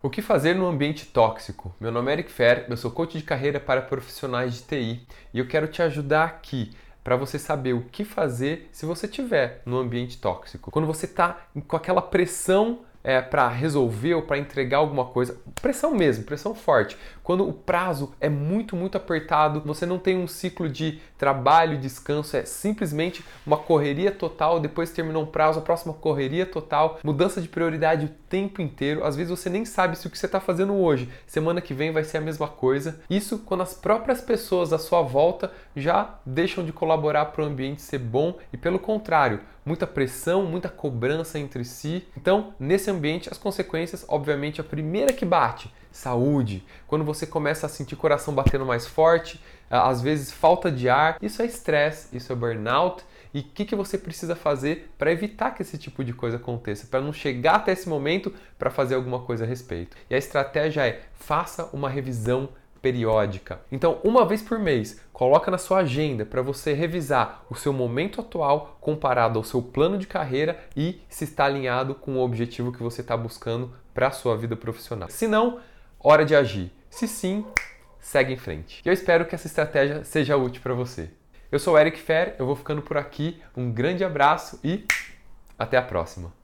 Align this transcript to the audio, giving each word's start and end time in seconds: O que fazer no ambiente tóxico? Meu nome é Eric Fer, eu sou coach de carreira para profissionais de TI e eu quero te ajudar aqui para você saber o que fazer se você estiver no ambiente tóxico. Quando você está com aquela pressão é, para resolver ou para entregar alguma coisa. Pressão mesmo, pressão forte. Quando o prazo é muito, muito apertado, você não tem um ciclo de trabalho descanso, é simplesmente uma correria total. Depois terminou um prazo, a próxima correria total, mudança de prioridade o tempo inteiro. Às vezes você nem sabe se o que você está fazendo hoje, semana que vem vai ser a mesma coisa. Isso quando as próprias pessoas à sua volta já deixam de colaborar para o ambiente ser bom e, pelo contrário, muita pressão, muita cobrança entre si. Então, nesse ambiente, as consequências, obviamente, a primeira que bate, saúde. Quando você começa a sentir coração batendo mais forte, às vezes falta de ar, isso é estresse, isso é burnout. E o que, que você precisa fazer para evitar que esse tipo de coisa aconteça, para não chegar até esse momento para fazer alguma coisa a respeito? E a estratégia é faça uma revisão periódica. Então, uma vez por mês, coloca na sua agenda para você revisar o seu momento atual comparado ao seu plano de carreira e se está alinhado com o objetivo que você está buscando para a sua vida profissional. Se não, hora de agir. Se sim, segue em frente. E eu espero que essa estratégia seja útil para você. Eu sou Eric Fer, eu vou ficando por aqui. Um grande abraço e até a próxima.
O 0.00 0.08
que 0.08 0.22
fazer 0.22 0.54
no 0.54 0.68
ambiente 0.68 1.06
tóxico? 1.06 1.74
Meu 1.80 1.90
nome 1.90 2.08
é 2.08 2.12
Eric 2.12 2.30
Fer, 2.30 2.66
eu 2.68 2.76
sou 2.76 2.88
coach 2.88 3.18
de 3.18 3.24
carreira 3.24 3.58
para 3.58 3.82
profissionais 3.82 4.54
de 4.54 4.62
TI 4.62 5.06
e 5.34 5.40
eu 5.40 5.48
quero 5.48 5.66
te 5.66 5.82
ajudar 5.82 6.24
aqui 6.24 6.70
para 7.02 7.16
você 7.16 7.36
saber 7.36 7.72
o 7.72 7.82
que 7.82 8.04
fazer 8.04 8.68
se 8.70 8.86
você 8.86 9.06
estiver 9.06 9.60
no 9.66 9.76
ambiente 9.76 10.16
tóxico. 10.18 10.70
Quando 10.70 10.86
você 10.86 11.06
está 11.06 11.48
com 11.66 11.76
aquela 11.76 12.00
pressão 12.00 12.84
é, 13.08 13.22
para 13.22 13.48
resolver 13.48 14.12
ou 14.12 14.20
para 14.20 14.36
entregar 14.36 14.76
alguma 14.76 15.06
coisa. 15.06 15.40
Pressão 15.62 15.94
mesmo, 15.94 16.24
pressão 16.24 16.54
forte. 16.54 16.94
Quando 17.22 17.48
o 17.48 17.54
prazo 17.54 18.12
é 18.20 18.28
muito, 18.28 18.76
muito 18.76 18.98
apertado, 18.98 19.62
você 19.64 19.86
não 19.86 19.98
tem 19.98 20.18
um 20.18 20.28
ciclo 20.28 20.68
de 20.68 21.00
trabalho 21.16 21.78
descanso, 21.78 22.36
é 22.36 22.44
simplesmente 22.44 23.24
uma 23.46 23.56
correria 23.56 24.12
total. 24.12 24.60
Depois 24.60 24.90
terminou 24.90 25.22
um 25.22 25.26
prazo, 25.26 25.58
a 25.58 25.62
próxima 25.62 25.94
correria 25.94 26.44
total, 26.44 27.00
mudança 27.02 27.40
de 27.40 27.48
prioridade 27.48 28.04
o 28.04 28.10
tempo 28.28 28.60
inteiro. 28.60 29.02
Às 29.02 29.16
vezes 29.16 29.30
você 29.30 29.48
nem 29.48 29.64
sabe 29.64 29.96
se 29.96 30.06
o 30.06 30.10
que 30.10 30.18
você 30.18 30.26
está 30.26 30.38
fazendo 30.38 30.74
hoje, 30.74 31.08
semana 31.26 31.62
que 31.62 31.72
vem 31.72 31.90
vai 31.90 32.04
ser 32.04 32.18
a 32.18 32.20
mesma 32.20 32.46
coisa. 32.46 33.00
Isso 33.08 33.38
quando 33.38 33.62
as 33.62 33.72
próprias 33.72 34.20
pessoas 34.20 34.70
à 34.70 34.78
sua 34.78 35.00
volta 35.00 35.50
já 35.74 36.18
deixam 36.26 36.62
de 36.62 36.74
colaborar 36.74 37.26
para 37.26 37.42
o 37.42 37.46
ambiente 37.46 37.80
ser 37.80 37.98
bom 37.98 38.36
e, 38.52 38.56
pelo 38.58 38.78
contrário, 38.78 39.40
muita 39.68 39.86
pressão, 39.86 40.44
muita 40.44 40.68
cobrança 40.68 41.38
entre 41.38 41.62
si. 41.62 42.06
Então, 42.16 42.54
nesse 42.58 42.90
ambiente, 42.90 42.97
as 43.30 43.38
consequências, 43.38 44.04
obviamente, 44.08 44.60
a 44.60 44.64
primeira 44.64 45.12
que 45.12 45.24
bate, 45.24 45.72
saúde. 45.90 46.64
Quando 46.86 47.04
você 47.04 47.26
começa 47.26 47.66
a 47.66 47.68
sentir 47.68 47.96
coração 47.96 48.34
batendo 48.34 48.66
mais 48.66 48.86
forte, 48.86 49.40
às 49.70 50.00
vezes 50.02 50.32
falta 50.32 50.70
de 50.70 50.88
ar, 50.88 51.18
isso 51.20 51.42
é 51.42 51.46
estresse, 51.46 52.16
isso 52.16 52.32
é 52.32 52.36
burnout. 52.36 53.04
E 53.32 53.40
o 53.40 53.44
que, 53.44 53.64
que 53.64 53.76
você 53.76 53.98
precisa 53.98 54.34
fazer 54.34 54.90
para 54.96 55.12
evitar 55.12 55.50
que 55.50 55.62
esse 55.62 55.76
tipo 55.76 56.02
de 56.02 56.12
coisa 56.12 56.36
aconteça, 56.36 56.86
para 56.86 57.00
não 57.00 57.12
chegar 57.12 57.56
até 57.56 57.72
esse 57.72 57.88
momento 57.88 58.32
para 58.58 58.70
fazer 58.70 58.94
alguma 58.94 59.20
coisa 59.20 59.44
a 59.44 59.46
respeito? 59.46 59.96
E 60.08 60.14
a 60.14 60.18
estratégia 60.18 60.86
é 60.86 61.02
faça 61.14 61.68
uma 61.72 61.90
revisão 61.90 62.48
periódica. 62.88 63.60
Então, 63.70 64.00
uma 64.02 64.24
vez 64.24 64.40
por 64.40 64.58
mês, 64.58 64.98
coloca 65.12 65.50
na 65.50 65.58
sua 65.58 65.80
agenda 65.80 66.24
para 66.24 66.40
você 66.40 66.72
revisar 66.72 67.44
o 67.50 67.54
seu 67.54 67.70
momento 67.70 68.18
atual 68.18 68.78
comparado 68.80 69.38
ao 69.38 69.44
seu 69.44 69.60
plano 69.60 69.98
de 69.98 70.06
carreira 70.06 70.58
e 70.74 71.02
se 71.06 71.24
está 71.24 71.44
alinhado 71.44 71.94
com 71.94 72.16
o 72.16 72.24
objetivo 72.24 72.72
que 72.72 72.82
você 72.82 73.02
está 73.02 73.14
buscando 73.14 73.70
para 73.92 74.06
a 74.06 74.10
sua 74.10 74.38
vida 74.38 74.56
profissional. 74.56 75.10
Se 75.10 75.28
não, 75.28 75.60
hora 76.00 76.24
de 76.24 76.34
agir. 76.34 76.72
Se 76.88 77.06
sim, 77.06 77.44
segue 78.00 78.32
em 78.32 78.38
frente. 78.38 78.80
E 78.82 78.88
eu 78.88 78.92
espero 78.94 79.26
que 79.26 79.34
essa 79.34 79.46
estratégia 79.46 80.02
seja 80.02 80.38
útil 80.38 80.62
para 80.62 80.72
você. 80.72 81.10
Eu 81.52 81.58
sou 81.58 81.78
Eric 81.78 81.98
Fer, 81.98 82.36
eu 82.38 82.46
vou 82.46 82.56
ficando 82.56 82.80
por 82.80 82.96
aqui. 82.96 83.38
Um 83.54 83.70
grande 83.70 84.02
abraço 84.02 84.58
e 84.64 84.86
até 85.58 85.76
a 85.76 85.82
próxima. 85.82 86.37